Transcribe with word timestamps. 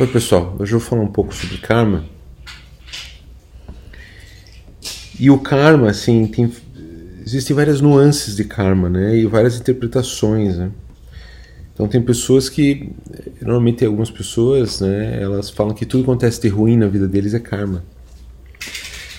Oi 0.00 0.06
pessoal, 0.06 0.54
hoje 0.60 0.72
eu 0.72 0.78
vou 0.78 0.88
falar 0.88 1.02
um 1.02 1.08
pouco 1.08 1.34
sobre 1.34 1.58
karma. 1.58 2.04
E 5.18 5.28
o 5.28 5.40
karma, 5.40 5.90
assim, 5.90 6.24
tem, 6.28 6.52
existem 7.26 7.56
várias 7.56 7.80
nuances 7.80 8.36
de 8.36 8.44
karma, 8.44 8.88
né? 8.88 9.16
E 9.16 9.26
várias 9.26 9.58
interpretações, 9.58 10.56
né? 10.56 10.70
Então 11.74 11.88
tem 11.88 12.00
pessoas 12.00 12.48
que, 12.48 12.92
normalmente 13.40 13.84
algumas 13.84 14.08
pessoas, 14.08 14.80
né? 14.80 15.20
Elas 15.20 15.50
falam 15.50 15.74
que 15.74 15.84
tudo 15.84 16.04
que 16.04 16.10
acontece 16.10 16.40
de 16.42 16.46
ruim 16.46 16.76
na 16.76 16.86
vida 16.86 17.08
deles 17.08 17.34
é 17.34 17.40
karma. 17.40 17.82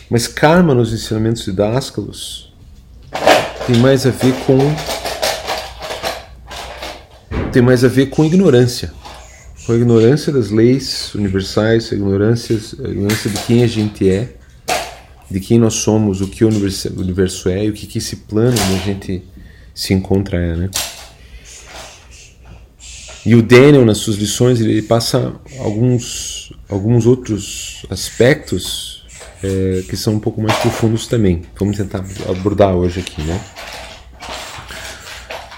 Mas 0.09 0.29
karma 0.29 0.73
nos 0.73 0.93
ensinamentos 0.93 1.43
de 1.43 1.51
Dáscalos 1.51 2.53
tem 3.67 3.75
mais 3.79 4.05
a 4.05 4.11
ver 4.11 4.33
com 4.45 4.57
tem 7.51 7.61
mais 7.61 7.83
a 7.83 7.89
ver 7.89 8.05
com 8.05 8.23
ignorância 8.23 8.97
com 9.69 9.73
a 9.73 9.75
ignorância 9.75 10.33
das 10.33 10.49
leis 10.49 11.13
universais, 11.13 11.91
a 11.91 11.95
ignorância, 11.95 12.59
a 12.83 12.89
ignorância 12.89 13.29
de 13.29 13.37
quem 13.43 13.63
a 13.63 13.67
gente 13.67 14.09
é, 14.09 14.33
de 15.29 15.39
quem 15.39 15.59
nós 15.59 15.75
somos, 15.75 16.21
o 16.21 16.27
que 16.27 16.43
o 16.43 16.47
universo 16.47 17.49
é 17.49 17.65
e 17.65 17.69
o 17.69 17.73
que, 17.73 17.85
que 17.85 17.99
esse 17.99 18.15
plano 18.15 18.57
onde 18.59 18.73
a 18.73 18.83
gente 18.83 19.23
se 19.71 19.93
encontra 19.93 20.39
é, 20.39 20.55
né? 20.55 20.69
E 23.23 23.35
o 23.35 23.43
Daniel, 23.43 23.85
nas 23.85 23.99
suas 23.99 24.17
lições, 24.17 24.59
ele 24.59 24.81
passa 24.81 25.35
alguns, 25.59 26.51
alguns 26.67 27.05
outros 27.05 27.85
aspectos 27.91 29.05
é, 29.43 29.83
que 29.87 29.95
são 29.95 30.15
um 30.15 30.19
pouco 30.19 30.41
mais 30.41 30.57
profundos 30.57 31.05
também. 31.05 31.43
Vamos 31.59 31.77
tentar 31.77 32.03
abordar 32.27 32.73
hoje 32.73 33.01
aqui, 33.01 33.21
né? 33.21 33.39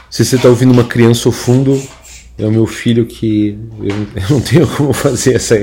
Se 0.10 0.26
você 0.26 0.36
está 0.36 0.50
ouvindo 0.50 0.74
uma 0.74 0.84
criança 0.84 1.30
ao 1.30 1.32
fundo, 1.32 1.82
é 2.42 2.46
o 2.46 2.52
meu 2.52 2.66
filho 2.66 3.06
que 3.06 3.58
eu 3.80 4.30
não 4.30 4.42
tenho 4.42 4.68
como 4.68 4.92
fazer 4.94 5.36
essa 5.36 5.56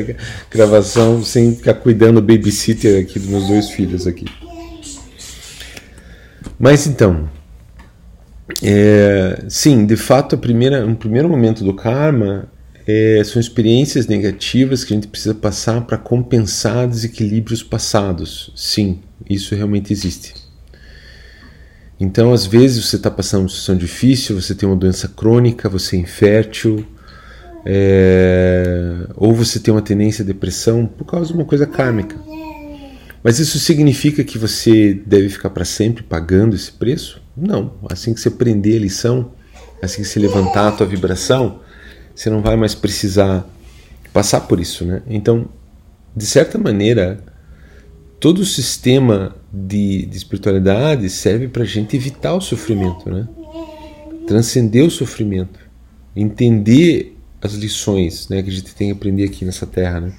gravação 0.50 1.24
sem 1.24 1.56
ficar 1.56 1.74
cuidando 1.74 2.20
do 2.20 2.26
babysitter 2.26 3.02
aqui 3.02 3.18
dos 3.18 3.28
meus 3.28 3.46
dois 3.48 3.70
filhos 3.70 4.06
aqui. 4.06 4.26
Mas 6.58 6.86
então, 6.86 7.28
é, 8.62 9.44
sim, 9.48 9.86
de 9.86 9.96
fato, 9.96 10.34
a 10.34 10.38
primeira, 10.38 10.84
um 10.86 10.94
primeiro 10.94 11.28
momento 11.28 11.64
do 11.64 11.74
karma 11.74 12.50
é, 12.86 13.22
são 13.24 13.38
experiências 13.40 14.06
negativas 14.06 14.82
que 14.82 14.92
a 14.92 14.96
gente 14.96 15.08
precisa 15.08 15.34
passar 15.34 15.82
para 15.82 15.98
compensar 15.98 16.88
desequilíbrios 16.88 17.62
passados. 17.62 18.50
Sim, 18.56 19.00
isso 19.28 19.54
realmente 19.54 19.92
existe. 19.92 20.47
Então, 22.00 22.32
às 22.32 22.46
vezes, 22.46 22.84
você 22.84 22.96
está 22.96 23.10
passando 23.10 23.42
uma 23.42 23.48
situação 23.48 23.76
difícil, 23.76 24.40
você 24.40 24.54
tem 24.54 24.68
uma 24.68 24.76
doença 24.76 25.08
crônica, 25.08 25.68
você 25.68 25.96
é 25.96 25.98
infértil, 25.98 26.86
é... 27.66 29.06
ou 29.16 29.34
você 29.34 29.58
tem 29.58 29.74
uma 29.74 29.82
tendência 29.82 30.22
à 30.22 30.26
depressão 30.26 30.86
por 30.86 31.04
causa 31.04 31.28
de 31.28 31.34
uma 31.34 31.44
coisa 31.44 31.66
kármica. 31.66 32.16
Mas 33.22 33.40
isso 33.40 33.58
significa 33.58 34.22
que 34.22 34.38
você 34.38 34.94
deve 34.94 35.28
ficar 35.28 35.50
para 35.50 35.64
sempre 35.64 36.04
pagando 36.04 36.54
esse 36.54 36.70
preço? 36.70 37.20
Não. 37.36 37.74
Assim 37.90 38.14
que 38.14 38.20
você 38.20 38.28
aprender 38.28 38.76
a 38.76 38.80
lição, 38.80 39.32
assim 39.82 40.02
que 40.02 40.08
você 40.08 40.20
levantar 40.20 40.68
a 40.68 40.72
tua 40.72 40.86
vibração, 40.86 41.60
você 42.14 42.30
não 42.30 42.40
vai 42.40 42.56
mais 42.56 42.74
precisar 42.74 43.44
passar 44.12 44.42
por 44.42 44.60
isso, 44.60 44.84
né? 44.84 45.02
Então, 45.08 45.48
de 46.16 46.26
certa 46.26 46.58
maneira, 46.58 47.20
todo 48.18 48.38
o 48.38 48.46
sistema 48.46 49.36
de, 49.52 50.06
de 50.06 50.16
espiritualidade 50.16 51.08
serve 51.08 51.48
para 51.48 51.62
a 51.62 51.66
gente 51.66 51.96
evitar 51.96 52.34
o 52.34 52.40
sofrimento, 52.40 53.10
né? 53.10 53.26
transcender 54.26 54.84
o 54.84 54.90
sofrimento, 54.90 55.58
entender 56.14 57.16
as 57.40 57.54
lições 57.54 58.28
né, 58.28 58.42
que 58.42 58.50
a 58.50 58.52
gente 58.52 58.74
tem 58.74 58.88
que 58.88 58.92
aprender 58.92 59.24
aqui 59.24 59.44
nessa 59.44 59.66
terra. 59.66 60.00
Né? 60.00 60.12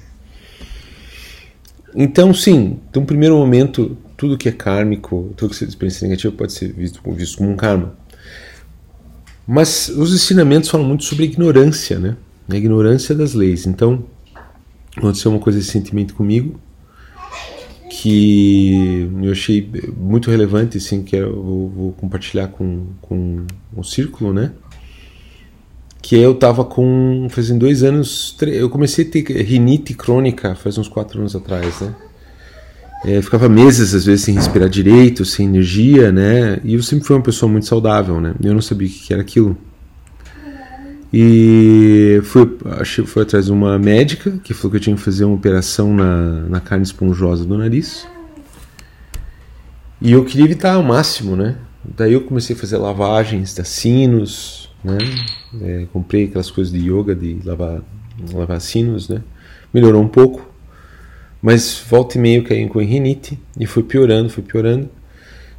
Então, 1.94 2.34
sim, 2.34 2.78
no 2.94 3.04
primeiro 3.04 3.36
momento, 3.36 3.96
tudo 4.16 4.36
que 4.36 4.48
é 4.48 4.52
kármico, 4.52 5.32
tudo 5.36 5.54
que 5.54 5.64
é 5.64 5.68
experiência 5.68 6.06
negativa 6.06 6.34
pode 6.36 6.52
ser 6.52 6.72
visto, 6.72 7.00
visto 7.12 7.38
como 7.38 7.50
um 7.50 7.56
karma. 7.56 7.94
Mas 9.46 9.88
os 9.88 10.14
ensinamentos 10.14 10.68
falam 10.68 10.86
muito 10.86 11.04
sobre 11.04 11.24
ignorância, 11.24 11.98
né? 11.98 12.16
A 12.48 12.56
ignorância 12.56 13.14
das 13.14 13.34
leis. 13.34 13.66
Então, 13.66 14.04
aconteceu 14.96 15.30
uma 15.30 15.40
coisa 15.40 15.58
recentemente 15.58 16.12
comigo, 16.12 16.60
que 17.90 19.10
eu 19.20 19.32
achei 19.32 19.68
muito 19.96 20.30
relevante, 20.30 20.78
assim, 20.78 21.02
que 21.02 21.16
eu 21.16 21.70
vou, 21.74 21.92
compartilhar 21.92 22.46
com, 22.46 22.86
com 23.02 23.44
o 23.76 23.82
círculo, 23.82 24.32
né? 24.32 24.52
Que 26.00 26.16
eu 26.16 26.34
tava 26.34 26.64
com, 26.64 27.26
fazem 27.28 27.58
dois 27.58 27.82
anos, 27.82 28.36
eu 28.42 28.70
comecei 28.70 29.04
a 29.04 29.10
ter 29.10 29.22
rinite 29.42 29.92
crônica 29.92 30.54
faz 30.54 30.78
uns 30.78 30.88
quatro 30.88 31.18
anos 31.18 31.34
atrás, 31.34 31.80
né? 31.80 31.94
É, 33.04 33.20
ficava 33.20 33.48
meses 33.48 33.92
às 33.92 34.04
vezes 34.04 34.24
sem 34.24 34.34
respirar 34.34 34.68
direito, 34.68 35.24
sem 35.24 35.46
energia, 35.46 36.12
né? 36.12 36.60
E 36.62 36.74
eu 36.74 36.82
sempre 36.82 37.04
fui 37.04 37.16
uma 37.16 37.22
pessoa 37.22 37.50
muito 37.50 37.66
saudável, 37.66 38.20
né? 38.20 38.34
Eu 38.42 38.54
não 38.54 38.62
sabia 38.62 38.86
o 38.86 38.90
que 38.90 39.12
era 39.12 39.22
aquilo. 39.22 39.56
E 41.12 42.20
fui, 42.22 42.56
fui 43.04 43.22
atrás 43.22 43.46
de 43.46 43.52
uma 43.52 43.78
médica 43.78 44.38
que 44.44 44.54
falou 44.54 44.70
que 44.70 44.76
eu 44.76 44.80
tinha 44.80 44.96
que 44.96 45.02
fazer 45.02 45.24
uma 45.24 45.34
operação 45.34 45.92
na, 45.92 46.42
na 46.48 46.60
carne 46.60 46.84
esponjosa 46.84 47.44
do 47.44 47.58
nariz. 47.58 48.06
E 50.00 50.12
eu 50.12 50.24
queria 50.24 50.44
evitar 50.44 50.74
ao 50.74 50.82
máximo, 50.82 51.34
né? 51.34 51.56
Daí 51.84 52.12
eu 52.12 52.22
comecei 52.22 52.54
a 52.54 52.58
fazer 52.58 52.76
lavagens 52.78 53.54
da 53.54 53.64
sinos, 53.64 54.70
né? 54.84 54.98
É, 55.60 55.86
comprei 55.92 56.24
aquelas 56.24 56.50
coisas 56.50 56.72
de 56.72 56.78
yoga 56.78 57.14
de 57.14 57.38
lavar, 57.44 57.82
lavar 58.32 58.60
sinos, 58.60 59.08
né? 59.08 59.22
Melhorou 59.74 60.02
um 60.02 60.08
pouco, 60.08 60.48
mas 61.42 61.82
volta 61.88 62.18
e 62.18 62.20
meio 62.20 62.44
caí 62.44 62.68
com 62.68 62.78
rinite 62.78 63.38
e 63.58 63.66
foi 63.66 63.82
piorando, 63.82 64.30
foi 64.30 64.44
piorando. 64.44 64.88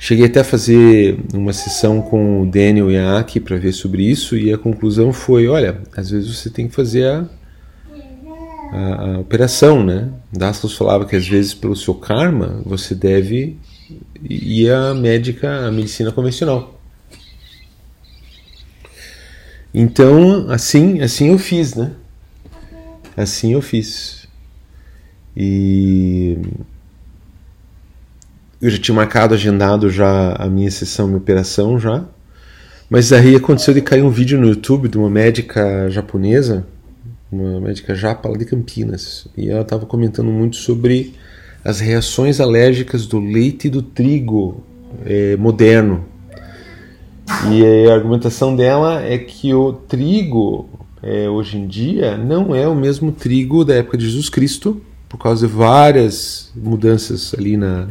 Cheguei 0.03 0.25
até 0.25 0.39
a 0.39 0.43
fazer 0.43 1.19
uma 1.31 1.53
sessão 1.53 2.01
com 2.01 2.41
o 2.41 2.45
Daniel 2.49 2.89
e 2.89 2.97
a 2.97 3.19
Aki 3.19 3.39
para 3.39 3.55
ver 3.57 3.71
sobre 3.71 4.01
isso 4.01 4.35
e 4.35 4.51
a 4.51 4.57
conclusão 4.57 5.13
foi, 5.13 5.47
olha, 5.47 5.79
às 5.95 6.09
vezes 6.09 6.35
você 6.35 6.49
tem 6.49 6.67
que 6.67 6.73
fazer 6.73 7.05
a, 7.05 7.29
a, 8.71 9.11
a 9.11 9.19
operação, 9.19 9.83
né? 9.83 10.09
Daslos 10.33 10.75
falava 10.75 11.05
que 11.05 11.15
às 11.15 11.27
vezes 11.27 11.53
pelo 11.53 11.75
seu 11.75 11.93
karma 11.93 12.63
você 12.65 12.95
deve 12.95 13.59
ir 14.27 14.71
à 14.71 14.91
médica, 14.95 15.67
à 15.67 15.71
medicina 15.71 16.11
convencional. 16.11 16.81
Então, 19.71 20.49
assim, 20.49 20.99
assim 21.01 21.29
eu 21.29 21.37
fiz, 21.37 21.75
né? 21.75 21.91
Assim 23.15 23.53
eu 23.53 23.61
fiz. 23.61 24.27
E 25.37 26.39
eu 28.61 28.69
já 28.69 28.77
tinha 28.77 28.95
marcado, 28.95 29.33
agendado 29.33 29.89
já 29.89 30.33
a 30.33 30.47
minha 30.47 30.69
sessão, 30.69 31.07
minha 31.07 31.17
operação 31.17 31.79
já. 31.79 32.05
Mas 32.89 33.11
aí 33.11 33.35
aconteceu 33.35 33.73
de 33.73 33.81
cair 33.81 34.03
um 34.03 34.09
vídeo 34.09 34.39
no 34.39 34.49
YouTube 34.49 34.87
de 34.87 34.97
uma 34.97 35.09
médica 35.09 35.89
japonesa, 35.89 36.67
uma 37.31 37.59
médica 37.59 37.95
japa 37.95 38.29
lá 38.29 38.37
de 38.37 38.45
Campinas, 38.45 39.27
e 39.35 39.49
ela 39.49 39.61
estava 39.61 39.85
comentando 39.85 40.29
muito 40.29 40.57
sobre 40.57 41.13
as 41.63 41.79
reações 41.79 42.39
alérgicas 42.39 43.07
do 43.07 43.19
leite 43.19 43.67
e 43.67 43.69
do 43.69 43.81
trigo 43.81 44.63
é, 45.05 45.35
moderno. 45.37 46.05
E 47.49 47.87
a 47.87 47.93
argumentação 47.93 48.55
dela 48.55 49.01
é 49.01 49.17
que 49.17 49.53
o 49.53 49.71
trigo 49.73 50.69
é, 51.01 51.29
hoje 51.29 51.57
em 51.57 51.65
dia 51.65 52.17
não 52.17 52.53
é 52.53 52.67
o 52.67 52.75
mesmo 52.75 53.11
trigo 53.11 53.63
da 53.63 53.75
época 53.75 53.97
de 53.97 54.05
Jesus 54.05 54.27
Cristo, 54.27 54.81
por 55.07 55.17
causa 55.17 55.47
de 55.47 55.53
várias 55.53 56.51
mudanças 56.55 57.33
ali 57.37 57.55
na, 57.55 57.87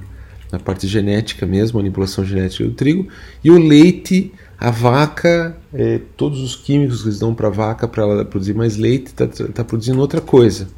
na 0.50 0.58
parte 0.58 0.86
genética 0.86 1.46
mesmo, 1.46 1.78
manipulação 1.78 2.24
genética 2.24 2.64
do 2.64 2.72
trigo, 2.72 3.08
e 3.42 3.50
o 3.50 3.58
leite, 3.58 4.32
a 4.58 4.70
vaca, 4.70 5.56
é, 5.72 6.00
todos 6.16 6.40
os 6.40 6.56
químicos 6.56 7.02
que 7.02 7.08
eles 7.08 7.18
dão 7.18 7.34
para 7.34 7.48
a 7.48 7.50
vaca 7.50 7.88
para 7.88 8.02
ela 8.02 8.24
produzir 8.24 8.54
mais 8.54 8.76
leite, 8.76 9.06
está 9.06 9.26
tá 9.26 9.64
produzindo 9.64 10.00
outra 10.00 10.20
coisa. 10.20 10.68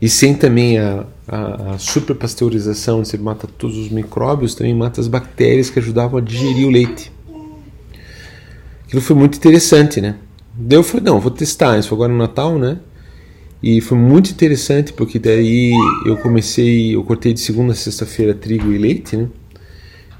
E 0.00 0.08
sem 0.08 0.34
também 0.34 0.78
a, 0.78 1.04
a, 1.28 1.72
a 1.72 1.78
superpasteurização, 1.78 3.00
onde 3.00 3.08
você 3.08 3.18
mata 3.18 3.46
todos 3.46 3.76
os 3.76 3.90
micróbios, 3.90 4.54
também 4.54 4.74
mata 4.74 5.00
as 5.00 5.08
bactérias 5.08 5.68
que 5.68 5.78
ajudavam 5.78 6.18
a 6.18 6.22
digerir 6.22 6.66
o 6.66 6.70
leite. 6.70 7.12
Aquilo 8.86 9.02
foi 9.02 9.14
muito 9.14 9.36
interessante, 9.36 10.00
né? 10.00 10.16
Daí 10.54 10.78
eu 10.78 10.82
falei, 10.82 11.04
não, 11.04 11.20
vou 11.20 11.30
testar, 11.30 11.78
isso 11.78 11.94
agora 11.94 12.10
no 12.10 12.18
Natal, 12.18 12.58
né? 12.58 12.78
E 13.62 13.80
foi 13.80 13.98
muito 13.98 14.30
interessante 14.30 14.92
porque 14.92 15.18
daí 15.18 15.72
eu 16.06 16.16
comecei, 16.16 16.94
eu 16.94 17.04
cortei 17.04 17.34
de 17.34 17.40
segunda 17.40 17.72
a 17.72 17.76
sexta-feira 17.76 18.34
trigo 18.34 18.72
e 18.72 18.78
leite, 18.78 19.16
né? 19.16 19.28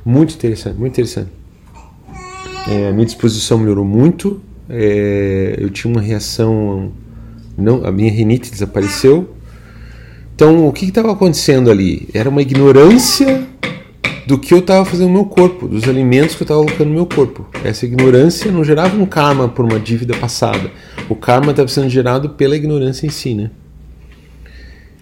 Muito 0.05 0.35
interessante, 0.35 0.79
muito 0.79 0.93
interessante. 0.93 1.31
É, 2.69 2.89
a 2.89 2.93
minha 2.93 3.07
disposição 3.07 3.59
melhorou 3.59 3.85
muito. 3.85 4.41
É, 4.69 5.57
eu 5.59 5.71
tinha 5.71 5.91
uma 5.91 6.01
reação, 6.01 6.93
não, 7.57 7.85
a 7.85 7.91
minha 7.91 8.11
rinite 8.11 8.51
desapareceu. 8.51 9.31
Então, 10.35 10.67
o 10.67 10.73
que 10.73 10.87
estava 10.87 11.13
acontecendo 11.13 11.71
ali? 11.71 12.09
Era 12.15 12.29
uma 12.29 12.43
ignorância 12.43 13.47
do 14.31 14.39
que 14.39 14.55
eu 14.55 14.61
estava 14.61 14.85
fazendo 14.85 15.09
no 15.09 15.15
meu 15.15 15.25
corpo, 15.25 15.67
dos 15.67 15.89
alimentos 15.89 16.37
que 16.37 16.43
eu 16.43 16.45
estava 16.45 16.61
colocando 16.61 16.87
no 16.87 16.95
meu 16.95 17.07
corpo. 17.07 17.49
Essa 17.65 17.85
ignorância 17.85 18.49
não 18.53 18.63
gerava 18.63 18.97
um 18.97 19.05
karma 19.05 19.49
por 19.49 19.65
uma 19.65 19.81
dívida 19.81 20.17
passada. 20.17 20.71
O 21.09 21.17
karma 21.17 21.51
estava 21.51 21.67
sendo 21.67 21.89
gerado 21.89 22.31
pela 22.31 22.55
ignorância 22.55 23.05
em 23.05 23.11
si, 23.11 23.35
né? 23.35 23.51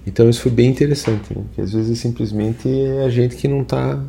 Então 0.07 0.31
isso 0.31 0.41
foi 0.41 0.51
bem 0.51 0.71
interessante, 0.71 1.37
né? 1.37 1.45
às 1.59 1.75
vezes 1.75 1.99
simplesmente 1.99 2.67
é 2.67 3.05
a 3.05 3.11
gente 3.11 3.37
que 3.37 3.47
não 3.47 3.61
está 3.61 4.03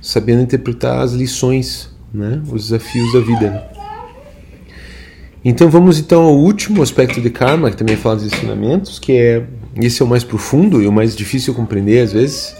sabendo 0.00 0.42
interpretar 0.42 0.98
as 0.98 1.12
lições, 1.12 1.88
né? 2.12 2.42
os 2.50 2.64
desafios 2.64 3.12
da 3.12 3.20
vida. 3.20 3.48
Né? 3.48 3.62
Então 5.44 5.70
vamos 5.70 6.00
então 6.00 6.24
ao 6.24 6.36
último 6.36 6.82
aspecto 6.82 7.20
de 7.20 7.30
karma, 7.30 7.70
que 7.70 7.76
também 7.76 7.94
fala 7.94 8.16
dos 8.16 8.24
ensinamentos, 8.24 8.98
que 8.98 9.12
é 9.12 9.46
esse 9.76 10.02
é 10.02 10.04
o 10.04 10.08
mais 10.08 10.24
profundo 10.24 10.82
e 10.82 10.88
o 10.88 10.92
mais 10.92 11.14
difícil 11.14 11.54
de 11.54 11.60
compreender 11.60 12.00
às 12.00 12.12
vezes, 12.12 12.56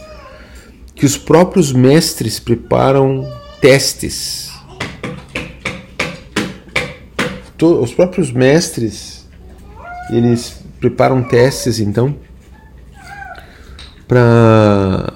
que 0.95 1.05
os 1.05 1.17
próprios 1.17 1.71
mestres 1.71 2.39
preparam 2.39 3.27
testes. 3.61 4.51
Os 7.61 7.93
próprios 7.93 8.31
mestres 8.31 9.25
eles 10.11 10.61
preparam 10.81 11.23
testes 11.23 11.79
então 11.79 12.13
para 14.07 15.13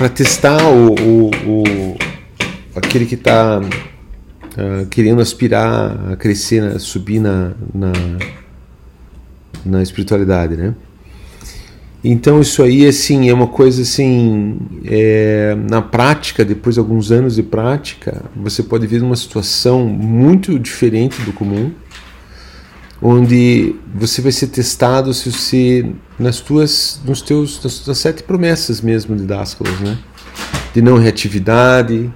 para 0.00 0.08
testar 0.08 0.66
o, 0.66 0.94
o, 0.94 1.30
o, 1.46 1.96
aquele 2.74 3.04
que 3.04 3.16
está 3.16 3.60
uh, 3.60 3.62
ah, 4.56 4.86
querendo 4.90 5.20
aspirar 5.20 6.12
a 6.12 6.16
crescer, 6.16 6.62
a 6.62 6.78
subir 6.78 7.20
na, 7.20 7.52
na, 7.74 7.92
na 9.62 9.82
espiritualidade, 9.82 10.56
né? 10.56 10.74
Então 12.02 12.40
isso 12.40 12.62
aí 12.62 12.86
assim 12.86 13.28
é 13.28 13.34
uma 13.34 13.46
coisa 13.46 13.82
assim 13.82 14.56
é, 14.86 15.54
na 15.68 15.82
prática 15.82 16.44
depois 16.44 16.76
de 16.76 16.80
alguns 16.80 17.12
anos 17.12 17.34
de 17.34 17.42
prática 17.42 18.24
você 18.34 18.62
pode 18.62 18.86
ver 18.86 19.02
uma 19.02 19.16
situação 19.16 19.86
muito 19.86 20.58
diferente 20.58 21.20
do 21.22 21.32
comum 21.32 21.70
onde 23.02 23.76
você 23.94 24.22
vai 24.22 24.32
ser 24.32 24.46
testado 24.46 25.12
se 25.12 25.30
você 25.30 25.92
nas 26.18 26.40
tuas 26.40 27.00
nos 27.04 27.20
teus 27.20 27.62
nas 27.86 27.98
sete 27.98 28.22
promessas 28.22 28.80
mesmo 28.80 29.14
de 29.14 29.24
Dascalos, 29.24 29.80
né? 29.80 29.98
De 30.72 30.80
não 30.80 30.96
reatividade 30.96 32.10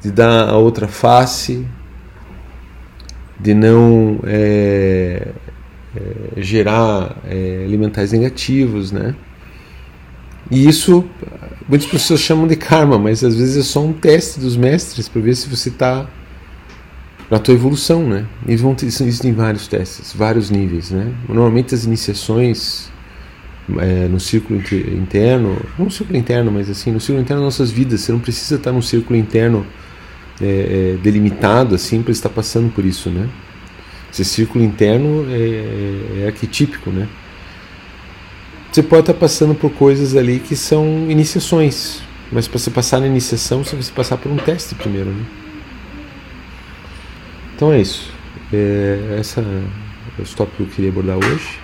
de 0.00 0.10
dar 0.12 0.48
a 0.48 0.56
outra 0.56 0.86
face 0.86 1.66
de 3.40 3.54
não 3.54 4.18
é, 4.24 5.28
é, 6.36 6.40
gerar 6.40 7.16
é, 7.26 7.64
elementais 7.64 8.12
negativos, 8.12 8.92
né? 8.92 9.14
E 10.50 10.66
isso 10.66 11.04
muitas 11.68 11.88
pessoas 11.88 12.20
chamam 12.20 12.46
de 12.46 12.56
karma, 12.56 12.98
mas 12.98 13.22
às 13.22 13.36
vezes 13.36 13.56
é 13.56 13.62
só 13.62 13.84
um 13.84 13.92
teste 13.92 14.40
dos 14.40 14.56
mestres 14.56 15.08
para 15.08 15.20
ver 15.20 15.36
se 15.36 15.48
você 15.48 15.68
está 15.68 16.06
na 17.30 17.38
tua 17.38 17.54
evolução, 17.54 18.08
né? 18.08 18.24
Eles 18.46 18.60
vão 18.60 18.74
ter, 18.74 18.86
existem 18.86 19.32
vários 19.32 19.68
testes, 19.68 20.14
vários 20.14 20.50
níveis, 20.50 20.90
né? 20.90 21.12
Normalmente 21.28 21.74
as 21.74 21.84
iniciações 21.84 22.90
é, 23.78 24.08
no 24.08 24.18
círculo 24.18 24.58
interno, 24.58 25.60
não 25.78 25.86
no 25.86 25.90
círculo 25.90 26.18
interno, 26.18 26.50
mas 26.50 26.70
assim, 26.70 26.90
no 26.90 27.00
círculo 27.00 27.20
interno 27.20 27.42
das 27.42 27.58
nossas 27.58 27.70
vidas, 27.70 28.00
você 28.00 28.12
não 28.12 28.18
precisa 28.18 28.54
estar 28.54 28.72
num 28.72 28.80
círculo 28.80 29.18
interno 29.18 29.66
é, 30.40 30.94
é, 30.94 30.98
delimitado 31.02 31.74
assim 31.74 32.02
para 32.02 32.12
estar 32.12 32.30
passando 32.30 32.72
por 32.72 32.84
isso, 32.84 33.10
né? 33.10 33.28
Esse 34.22 34.30
círculo 34.30 34.64
interno 34.64 35.26
é, 35.30 36.22
é, 36.22 36.26
arquetípico, 36.26 36.90
né? 36.90 37.08
Você 38.70 38.82
pode 38.82 39.02
estar 39.02 39.14
passando 39.14 39.54
por 39.54 39.70
coisas 39.70 40.14
ali 40.14 40.38
que 40.38 40.54
são 40.54 41.10
iniciações, 41.10 42.02
mas 42.30 42.46
para 42.46 42.58
você 42.58 42.70
passar 42.70 43.00
na 43.00 43.06
iniciação, 43.06 43.64
você 43.64 43.74
precisa 43.74 43.94
passar 43.94 44.16
por 44.18 44.30
um 44.30 44.36
teste 44.36 44.74
primeiro, 44.74 45.10
né? 45.10 45.24
Então 47.54 47.72
é 47.72 47.80
isso. 47.80 48.12
É, 48.52 49.16
essa 49.18 49.40
é 49.40 50.20
o 50.20 50.22
stop 50.22 50.50
que 50.56 50.62
eu 50.62 50.66
queria 50.66 50.90
abordar 50.90 51.16
hoje. 51.16 51.58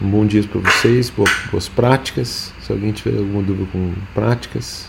Um 0.00 0.08
bom 0.10 0.26
dia 0.26 0.42
para 0.44 0.60
vocês, 0.60 1.10
boas, 1.10 1.30
boas 1.50 1.68
práticas. 1.68 2.52
Se 2.60 2.70
alguém 2.72 2.92
tiver 2.92 3.18
alguma 3.18 3.42
dúvida 3.42 3.68
com 3.72 3.92
práticas, 4.14 4.88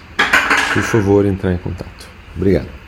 por 0.74 0.84
favor, 0.84 1.26
entrar 1.26 1.54
em 1.54 1.58
contato. 1.58 2.08
Obrigado. 2.36 2.79